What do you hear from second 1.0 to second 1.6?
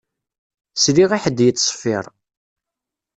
i ḥedd